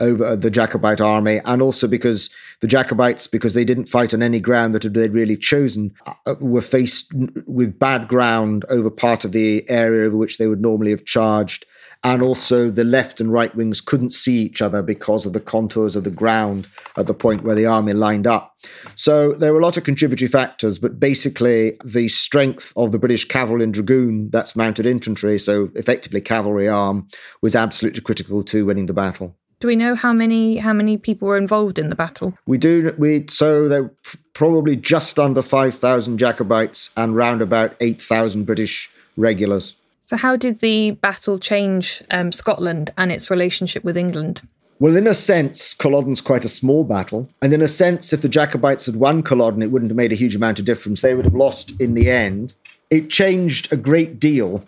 [0.00, 2.30] over the Jacobite army, and also because
[2.62, 5.94] the Jacobites, because they didn't fight on any ground that they'd really chosen,
[6.26, 7.12] uh, were faced
[7.46, 11.64] with bad ground over part of the area over which they would normally have charged
[12.02, 15.96] and also the left and right wings couldn't see each other because of the contours
[15.96, 18.56] of the ground at the point where the army lined up.
[18.94, 23.26] So there were a lot of contributory factors, but basically the strength of the British
[23.26, 27.08] cavalry and dragoon, that's mounted infantry, so effectively cavalry arm,
[27.42, 29.36] was absolutely critical to winning the battle.
[29.60, 32.32] Do we know how many how many people were involved in the battle?
[32.46, 32.94] We do.
[32.96, 33.94] We so there were
[34.32, 39.74] probably just under five thousand Jacobites and round about eight thousand British regulars.
[40.10, 44.40] So, how did the battle change um, Scotland and its relationship with England?
[44.80, 47.28] Well, in a sense, Culloden's quite a small battle.
[47.40, 50.16] And in a sense, if the Jacobites had won Culloden, it wouldn't have made a
[50.16, 51.00] huge amount of difference.
[51.00, 52.54] They would have lost in the end.
[52.90, 54.64] It changed a great deal,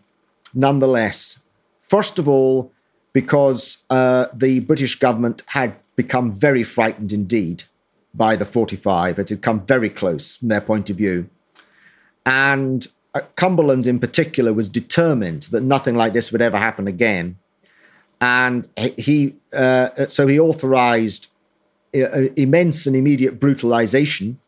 [0.55, 1.41] nonetheless.
[1.81, 2.71] First of all,
[3.13, 7.65] because uh, the British government had become very frightened indeed
[8.15, 9.19] by the 45.
[9.19, 11.29] It had come very close from their point of view.
[12.25, 12.87] And
[13.37, 17.39] Cumberland in particular was determined that nothing like this would ever happen again.
[18.21, 21.29] And he, uh, so he authorized
[21.95, 24.39] uh, immense and immediate brutalization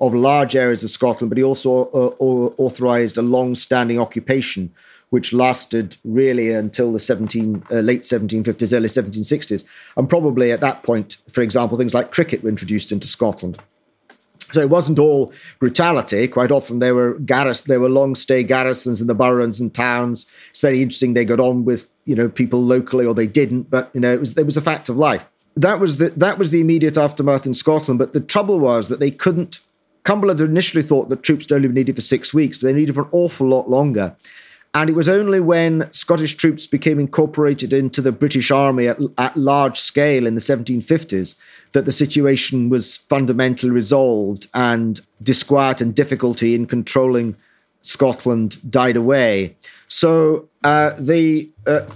[0.00, 2.24] of large areas of Scotland, but he also uh,
[2.58, 4.72] authorized a long standing occupation
[5.10, 9.64] which lasted really until the 17, uh, late 1750s, early 1760s.
[9.96, 13.58] And probably at that point, for example, things like cricket were introduced into Scotland.
[14.52, 16.28] So it wasn't all brutality.
[16.28, 20.26] Quite often there were garris- there were long stay garrisons in the boroughs and towns.
[20.50, 23.90] It's very interesting they got on with you know people locally or they didn't, but
[23.92, 25.24] you know it was it was a fact of life.
[25.56, 27.98] That was the that was the immediate aftermath in Scotland.
[27.98, 29.60] But the trouble was that they couldn't.
[30.04, 33.08] Cumberland initially thought that troops only needed for six weeks, but they needed for an
[33.10, 34.14] awful lot longer.
[34.76, 39.34] And it was only when Scottish troops became incorporated into the British Army at, at,
[39.34, 41.34] large scale in the 1750s
[41.72, 47.36] that the situation was fundamentally resolved and disquiet and difficulty in controlling
[47.80, 49.56] Scotland died away.
[49.88, 51.86] So uh, the, uh,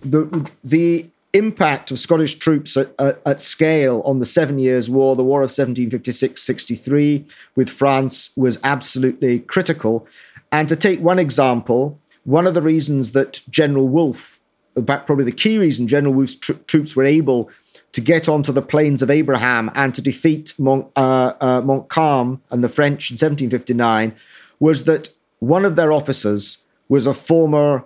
[0.00, 5.14] the, the impact of Scottish troops at, at, at, scale on the Seven Years' War,
[5.14, 10.06] the War of 1756 63 with France, was absolutely critical.
[10.50, 14.40] And to take one example, one of the reasons that General Wolfe,
[14.86, 17.50] probably the key reason General Wolfe's tr- troops were able
[17.92, 22.62] to get onto the plains of Abraham and to defeat Mont, uh, uh, Montcalm and
[22.62, 24.14] the French in 1759
[24.60, 26.58] was that one of their officers
[26.88, 27.84] was a former,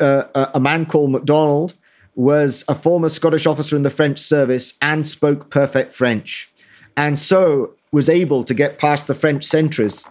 [0.00, 1.74] uh, a man called MacDonald,
[2.14, 6.50] was a former Scottish officer in the French service and spoke perfect French,
[6.96, 10.04] and so was able to get past the French sentries.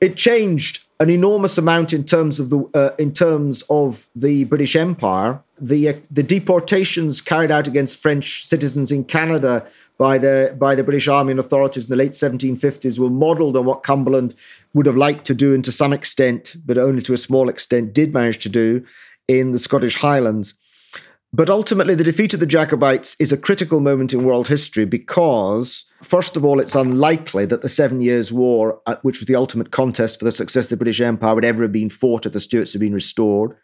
[0.00, 4.76] It changed an enormous amount in terms of the uh, in terms of the British
[4.76, 5.42] Empire.
[5.60, 9.66] The uh, the deportations carried out against French citizens in Canada
[9.98, 13.64] by the by the British Army and authorities in the late 1750s were modelled on
[13.64, 14.34] what Cumberland
[14.74, 17.92] would have liked to do, and to some extent, but only to a small extent,
[17.92, 18.84] did manage to do
[19.28, 20.54] in the Scottish Highlands.
[21.36, 25.84] But ultimately, the defeat of the Jacobites is a critical moment in world history because,
[26.02, 29.70] first of all, it's unlikely that the Seven Years' War, uh, which was the ultimate
[29.70, 32.40] contest for the success of the British Empire, would ever have been fought if the
[32.40, 33.54] Stuarts had been restored.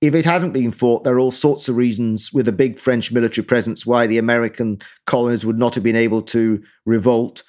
[0.00, 3.10] If it hadn't been fought, there are all sorts of reasons with a big French
[3.10, 7.42] military presence why the American colonies would not have been able to revolt.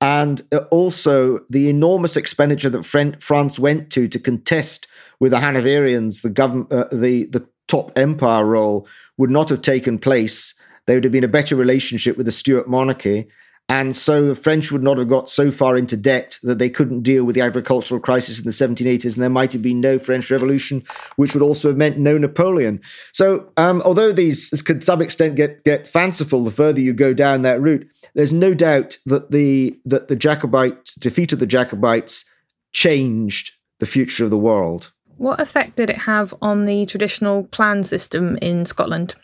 [0.00, 4.88] And uh, also the enormous expenditure that France went to to contest
[5.20, 9.98] with the Hanoverians the government, uh, the the top empire role would not have taken
[9.98, 10.54] place.
[10.86, 13.28] There would have been a better relationship with the Stuart monarchy.
[13.70, 17.02] And so the French would not have got so far into debt that they couldn't
[17.02, 20.30] deal with the agricultural crisis in the 1780s, and there might have been no French
[20.30, 20.82] Revolution,
[21.16, 22.80] which would also have meant no Napoleon.
[23.12, 27.42] So, um, although these could, some extent, get get fanciful the further you go down
[27.42, 32.24] that route, there's no doubt that the that the Jacobites defeat of the Jacobites
[32.72, 34.92] changed the future of the world.
[35.18, 39.14] What effect did it have on the traditional clan system in Scotland?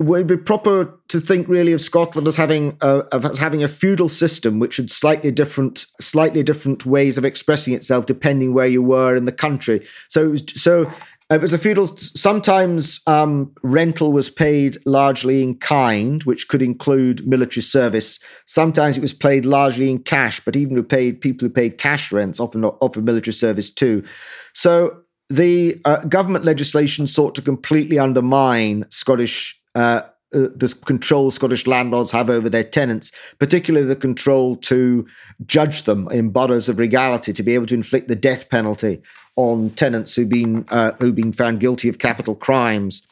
[0.00, 3.68] would it be proper to think really of Scotland as having a, as having a
[3.68, 8.82] feudal system which had slightly different slightly different ways of expressing itself depending where you
[8.82, 9.86] were in the country.
[10.08, 10.92] So it was so
[11.30, 11.88] it was a feudal.
[11.96, 18.20] Sometimes um, rental was paid largely in kind, which could include military service.
[18.46, 22.12] Sometimes it was paid largely in cash, but even who paid people who paid cash
[22.12, 24.04] rents often offered military service too.
[24.54, 29.60] So the uh, government legislation sought to completely undermine Scottish.
[29.74, 30.02] Uh,
[30.34, 35.06] uh, the control Scottish landlords have over their tenants, particularly the control to
[35.46, 39.00] judge them in boroughs of regality, to be able to inflict the death penalty
[39.36, 43.02] on tenants who've been uh, who've been found guilty of capital crimes.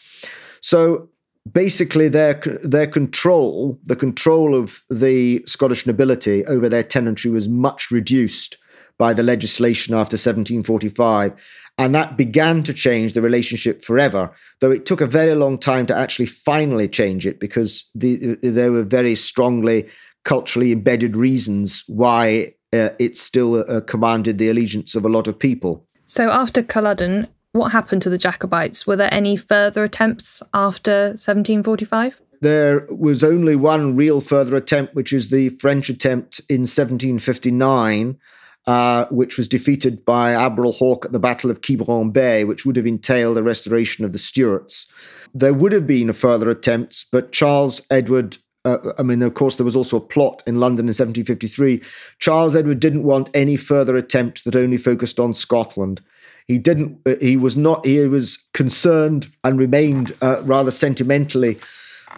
[0.61, 1.09] So
[1.51, 7.91] basically, their their control, the control of the Scottish nobility over their tenantry, was much
[7.93, 8.59] reduced
[8.99, 11.33] by the legislation after 1745.
[11.77, 15.87] And that began to change the relationship forever, though it took a very long time
[15.87, 19.89] to actually finally change it because the, there were very strongly
[20.25, 25.39] culturally embedded reasons why uh, it still uh, commanded the allegiance of a lot of
[25.39, 25.87] people.
[26.07, 28.87] So after Culloden, what happened to the Jacobites?
[28.87, 32.21] Were there any further attempts after 1745?
[32.41, 38.19] There was only one real further attempt, which is the French attempt in 1759
[38.67, 42.77] uh, which was defeated by Admiral Hawke at the Battle of Quiberon Bay, which would
[42.77, 44.87] have entailed a restoration of the Stuarts.
[45.35, 49.65] There would have been further attempts, but Charles Edward uh, I mean, of course, there
[49.65, 51.83] was also a plot in London in 1753.
[52.19, 56.01] Charles Edward didn't want any further attempt that only focused on Scotland.
[56.47, 56.99] He didn't.
[57.07, 57.85] Uh, he was not.
[57.85, 61.59] He was concerned and remained uh, rather sentimentally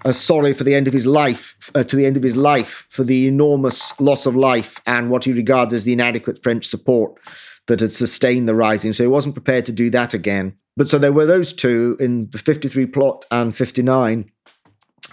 [0.04, 2.86] uh, sorry for the end of his life, uh, to the end of his life,
[2.88, 7.18] for the enormous loss of life and what he regards as the inadequate French support
[7.66, 8.92] that had sustained the rising.
[8.92, 10.56] So he wasn't prepared to do that again.
[10.76, 14.30] But so there were those two in the 53 plot and 59.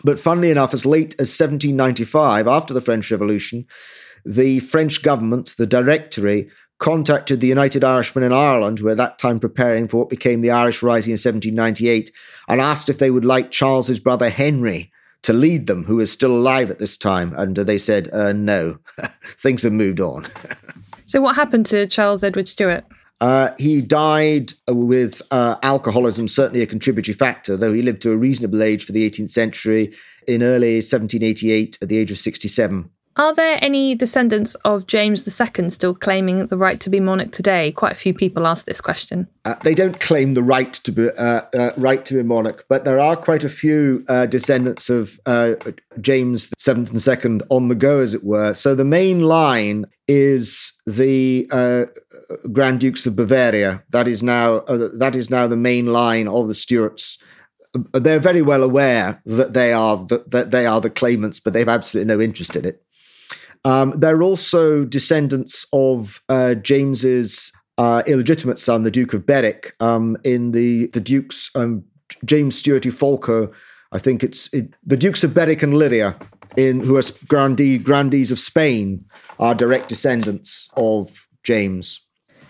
[0.03, 3.65] But funnily enough, as late as 1795, after the French Revolution,
[4.25, 6.49] the French government, the Directory,
[6.83, 10.41] contacted the United Irishmen in Ireland, who were at that time preparing for what became
[10.41, 12.11] the Irish Rising in 1798,
[12.49, 16.31] and asked if they would like Charles's brother Henry to lead them, who was still
[16.31, 17.33] alive at this time.
[17.37, 18.79] And they said, uh, no,
[19.39, 20.27] things have moved on.
[21.05, 22.83] so, what happened to Charles Edward Stuart?
[23.21, 28.17] Uh, he died with uh, alcoholism, certainly a contributory factor, though he lived to a
[28.17, 29.93] reasonable age for the 18th century
[30.27, 32.89] in early 1788 at the age of 67.
[33.15, 37.71] Are there any descendants of James II still claiming the right to be monarch today?
[37.71, 39.27] Quite a few people ask this question.
[39.45, 42.85] Uh, they don't claim the right to be uh, uh, right to be monarch, but
[42.85, 45.53] there are quite a few uh, descendants of uh,
[46.01, 48.55] James VII and II on the go, as it were.
[48.55, 51.85] So the main line is the uh,
[52.51, 53.83] Grand Dukes of Bavaria.
[53.91, 57.19] That is now that is now the main line of the Stuarts
[57.93, 61.67] they're very well aware that they are the, that they are the claimants, but they've
[61.67, 62.83] absolutely no interest in it.
[63.65, 70.17] Um, they're also descendants of uh, James's uh, illegitimate son, the Duke of Berwick, um,
[70.23, 71.83] in the the Dukes um,
[72.25, 73.51] James Stuart Falco.
[73.91, 76.15] I think it's it, the Dukes of Berwick and Liria,
[76.57, 79.05] in who are grandee, grandees of Spain,
[79.39, 82.01] are direct descendants of James.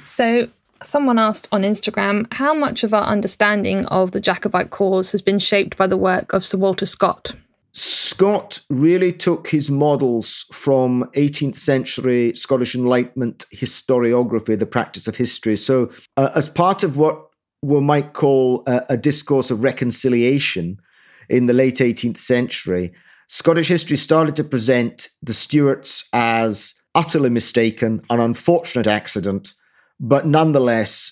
[0.05, 0.49] So
[0.81, 5.39] someone asked on Instagram how much of our understanding of the Jacobite cause has been
[5.39, 7.35] shaped by the work of Sir Walter Scott.
[7.73, 15.55] Scott really took his models from 18th century Scottish Enlightenment historiography, the practice of history.
[15.55, 17.29] So, uh, as part of what
[17.63, 20.79] we might call a, a discourse of reconciliation
[21.29, 22.93] in the late 18th century,
[23.27, 29.55] Scottish history started to present the Stuarts as utterly mistaken, an unfortunate accident,
[29.99, 31.11] but nonetheless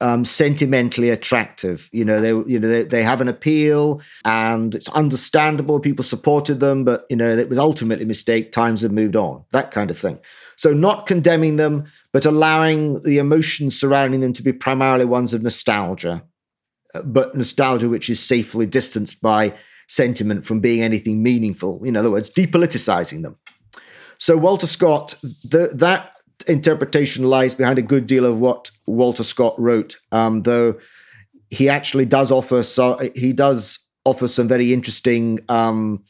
[0.00, 1.88] um, sentimentally attractive.
[1.92, 5.80] You know, they you know they, they have an appeal, and it's understandable.
[5.80, 8.52] People supported them, but you know it was ultimately a mistake.
[8.52, 9.44] Times have moved on.
[9.52, 10.18] That kind of thing.
[10.56, 15.42] So not condemning them, but allowing the emotions surrounding them to be primarily ones of
[15.42, 16.24] nostalgia,
[16.94, 19.54] uh, but nostalgia which is safely distanced by
[19.88, 21.84] sentiment from being anything meaningful.
[21.84, 23.36] In other words, depoliticizing them.
[24.18, 26.13] So Walter Scott, the, that
[26.46, 30.78] interpretation lies behind a good deal of what Walter Scott wrote, um, though
[31.50, 36.02] he actually does offer so he does offer some very interesting um,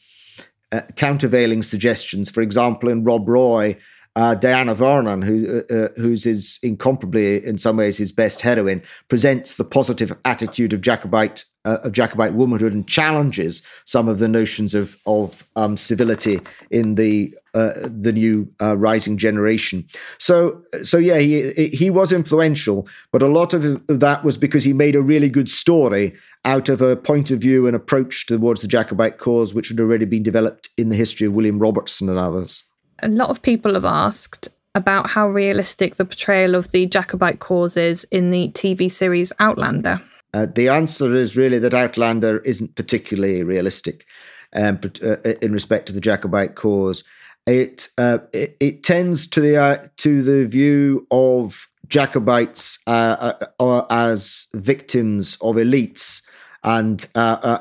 [0.71, 2.29] uh, countervailing suggestions.
[2.29, 3.77] For example, in Rob Roy,
[4.15, 8.81] uh, Diana Vernon, who uh, uh, who's his incomparably in some ways his best heroine,
[9.09, 14.29] presents the positive attitude of Jacobite uh, of Jacobite womanhood and challenges some of the
[14.29, 16.39] notions of of um, civility
[16.71, 19.85] in the uh, the new uh, rising generation.
[20.17, 24.71] So so yeah, he he was influential, but a lot of that was because he
[24.71, 28.67] made a really good story out of a point of view and approach towards the
[28.67, 32.63] Jacobite cause, which had already been developed in the history of William Robertson and others
[32.99, 37.77] a lot of people have asked about how realistic the portrayal of the Jacobite cause
[37.77, 40.01] is in the TV series Outlander.
[40.33, 44.05] Uh, the answer is really that Outlander isn't particularly realistic
[44.53, 47.05] um, uh, in respect to the Jacobite cause.
[47.47, 53.85] It uh, it, it, tends to the uh, to the view of Jacobites uh, uh,
[53.89, 56.21] as victims of elites,
[56.63, 57.07] and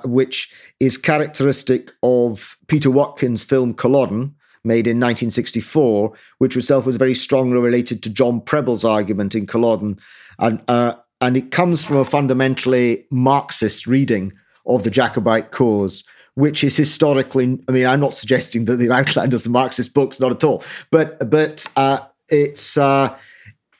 [0.05, 7.14] which is characteristic of Peter Watkins' film Culloden, made in 1964, which itself was very
[7.14, 9.98] strongly related to John Prebble's argument in Culloden.
[10.38, 14.32] And, uh, and it comes from a fundamentally Marxist reading
[14.66, 16.04] of the Jacobite cause,
[16.34, 20.32] which is historically, I mean, I'm not suggesting that the Outlander's a Marxist books, not
[20.32, 23.16] at all, but, but uh, it's, uh,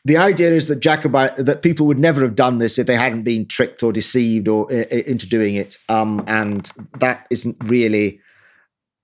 [0.05, 3.23] the idea is that Jacobite that people would never have done this if they hadn't
[3.23, 6.71] been tricked or deceived or uh, into doing it, um, and
[7.01, 8.21] that isn't really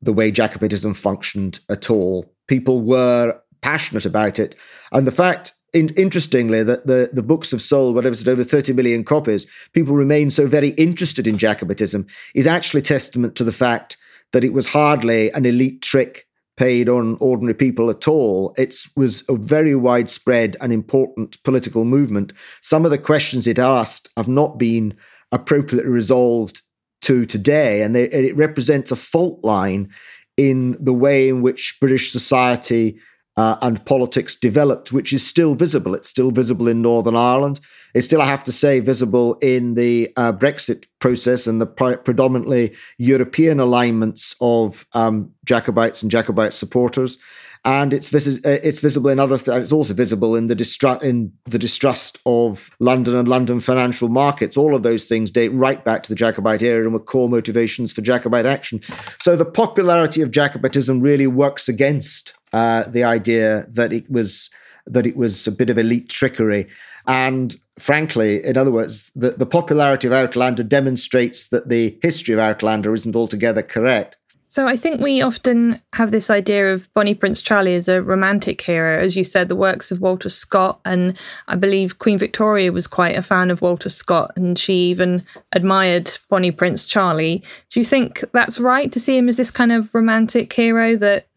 [0.02, 2.32] the way Jacobitism functioned at all.
[2.48, 4.54] People were passionate about it.
[4.92, 8.72] And the fact, in, interestingly, that the, the books have sold, whatever it's over 30
[8.72, 13.96] million copies, people remain so very interested in Jacobitism is actually testament to the fact
[14.32, 16.26] that it was hardly an elite trick
[16.56, 18.54] paid on ordinary people at all.
[18.58, 22.32] It was a very widespread and important political movement.
[22.60, 24.94] Some of the questions it asked have not been
[25.32, 26.62] appropriately resolved
[27.02, 29.90] to today, and, they, it represents a fault line
[30.36, 32.98] in the way in which British society
[33.36, 35.94] uh, and politics developed, which is still visible.
[35.94, 37.60] It's still visible in Northern Ireland.
[37.94, 41.96] It's still, I have to say, visible in the uh, Brexit process and the pre-
[41.96, 47.18] predominantly European alignments of um, Jacobites and Jacobite supporters
[47.64, 49.36] and it's vis- uh, it's visible in other.
[49.36, 54.08] Th- it's also visible in the distrust in the distrust of London and London financial
[54.08, 54.56] markets.
[54.56, 57.92] All of those things date right back to the Jacobite era and were core motivations
[57.92, 58.80] for Jacobite action.
[59.20, 64.50] So the popularity of Jacobitism really works against uh, the idea that it was
[64.86, 66.66] that it was a bit of elite trickery.
[67.06, 72.40] And frankly, in other words, the, the popularity of Outlander demonstrates that the history of
[72.40, 74.16] Outlander isn't altogether correct.
[74.50, 78.60] So I think we often have this idea of Bonnie Prince Charlie as a romantic
[78.60, 78.98] hero.
[78.98, 83.16] As you said, the works of Walter Scott, and I believe Queen Victoria was quite
[83.16, 87.44] a fan of Walter Scott, and she even admired Bonnie Prince Charlie.
[87.70, 91.28] Do you think that's right to see him as this kind of romantic hero that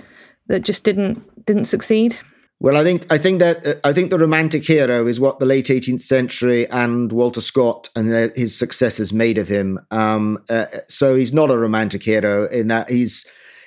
[0.48, 2.18] that just didn't didn't succeed?
[2.64, 5.46] Well, I think I think that uh, I think the romantic hero is what the
[5.46, 8.08] late 18th century and Walter Scott and
[8.38, 9.82] his successors made of him.
[9.92, 13.26] Um, uh, so he's not a romantic hero in that he's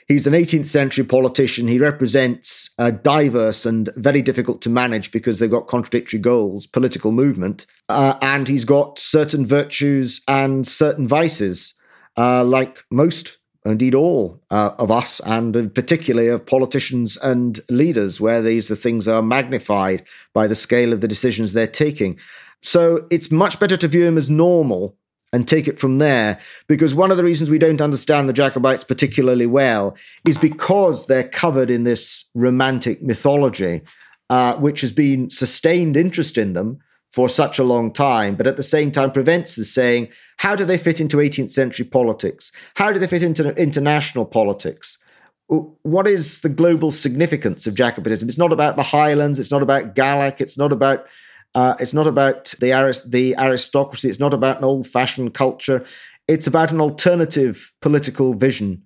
[0.09, 1.69] he's an 18th century politician.
[1.69, 7.13] He represents a diverse and very difficult to manage because they've got contradictory goals political
[7.13, 11.75] movement, uh, and he's got certain virtues and certain vices,
[12.17, 13.37] uh, like most
[13.71, 19.23] indeed all uh, of us, and particularly of politicians and leaders, where these things are
[19.23, 22.19] magnified by the scale of the decisions they're taking.
[22.63, 24.97] So it's much better to view him as normal
[25.33, 26.39] and take it from there.
[26.67, 29.97] Because one of the reasons we don't understand the Jacobites particularly well
[30.27, 33.83] is because they're covered in this romantic mythology,
[34.31, 36.79] uh, which has been sustained interest in them
[37.17, 40.07] for such a long time, but at the same time prevents us saying,
[40.37, 42.53] how do they fit into 18th century politics?
[42.75, 44.99] How do they fit into international politics?
[45.47, 48.29] What is the global significance of Jacobitism?
[48.29, 49.41] It's not about the Highlands.
[49.41, 50.43] It's not about Gaelic.
[50.43, 51.07] It's not about
[51.55, 54.11] uh, it's not about the, arist- the aristocracy.
[54.11, 55.87] It's not about an old-fashioned culture.
[56.29, 58.83] It's about an alternative political vision,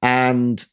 [0.00, 0.64] and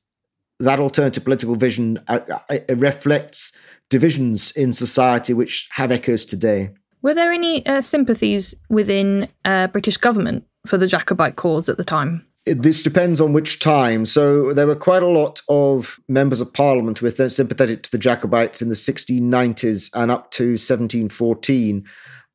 [0.62, 3.52] that alternative political vision uh, uh reflects
[3.90, 6.70] divisions in society which have echoes today.
[7.02, 11.84] Were there any uh, sympathies within uh, British government for the Jacobite cause at the
[11.84, 12.28] time?
[12.46, 14.06] this depends on which time.
[14.06, 17.98] So there were quite a lot of members of parliament who were sympathetic to the
[17.98, 21.86] Jacobites in the 1690s and up to 1714.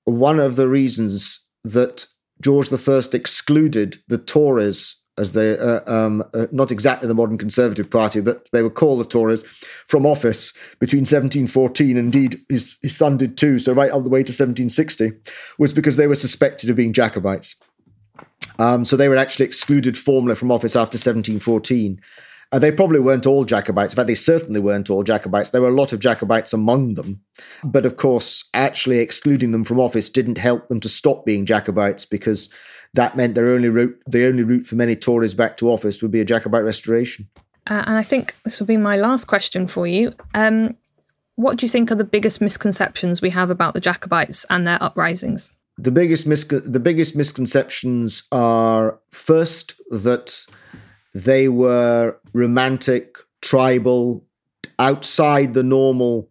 [0.04, 2.06] One of the reasons that
[2.40, 7.90] George I excluded the Tories as they uh, um, uh, not exactly the modern Conservative
[7.90, 9.42] Party, but they were called the Tories
[9.86, 11.96] from office between 1714.
[11.96, 13.58] Indeed, his, his son did too.
[13.58, 15.12] So right all the way to 1760
[15.58, 17.56] was because they were suspected of being Jacobites.
[18.58, 22.00] Um, so they were actually excluded formally from office after 1714.
[22.52, 23.92] Uh, they probably weren't all Jacobites.
[23.92, 25.50] In fact, they certainly weren't all Jacobites.
[25.50, 27.20] There were a lot of Jacobites among them.
[27.64, 32.04] But of course, actually excluding them from office didn't help them to stop being Jacobites
[32.04, 32.48] because
[32.96, 36.10] that meant their only route, the only route for many Tories back to office would
[36.10, 37.28] be a Jacobite restoration.
[37.68, 40.14] Uh, and I think this will be my last question for you.
[40.34, 40.76] Um,
[41.36, 44.82] what do you think are the biggest misconceptions we have about the Jacobites and their
[44.82, 45.50] uprisings?
[45.78, 50.46] the biggest the biggest misconceptions are first that
[51.14, 54.24] they were romantic, tribal,
[54.78, 56.28] outside the normal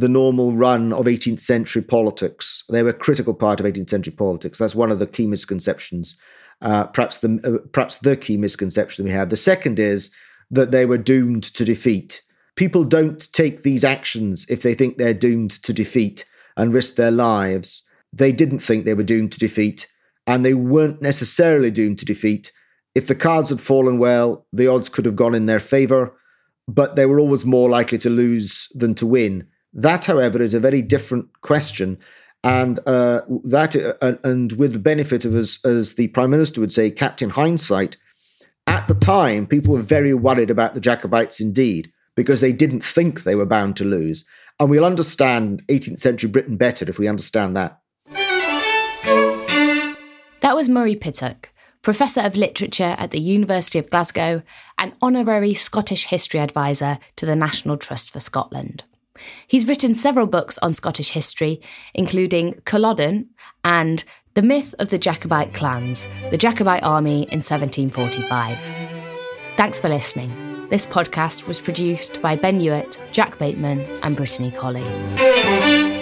[0.00, 2.64] the normal run of 18th century politics.
[2.68, 4.58] They were a critical part of 18th century politics.
[4.58, 6.16] That's one of the key misconceptions.
[6.62, 9.30] Uh, perhaps the uh, perhaps the key misconception we have.
[9.30, 10.10] The second is
[10.50, 12.22] that they were doomed to defeat.
[12.56, 16.24] People don't take these actions if they think they're doomed to defeat
[16.56, 19.88] and risk their lives they didn't think they were doomed to defeat,
[20.26, 22.52] and they weren't necessarily doomed to defeat.
[22.94, 26.12] If the cards had fallen well, the odds could have gone in their favour,
[26.66, 29.46] but they were always more likely to lose than to win.
[29.72, 31.98] That, however, is a very different question.
[32.42, 36.72] And uh, that, uh, and with the benefit of, as, as the prime minister would
[36.72, 37.96] say, Captain Hindsight,
[38.66, 43.22] at the time, people were very worried about the Jacobites indeed, because they didn't think
[43.22, 44.24] they were bound to lose.
[44.58, 47.80] And we'll understand 18th century Britain better if we understand that.
[50.40, 51.52] That was Murray Pittock,
[51.82, 54.42] Professor of Literature at the University of Glasgow
[54.78, 58.84] and Honorary Scottish History Advisor to the National Trust for Scotland.
[59.46, 61.60] He's written several books on Scottish history,
[61.94, 63.28] including Culloden
[63.64, 64.04] and
[64.34, 68.58] The Myth of the Jacobite Clans, the Jacobite Army in 1745.
[69.56, 70.68] Thanks for listening.
[70.70, 75.99] This podcast was produced by Ben Hewitt, Jack Bateman, and Brittany Colley.